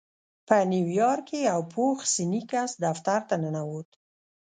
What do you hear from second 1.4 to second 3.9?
يو پوخ سنی کس دفتر ته ننوت.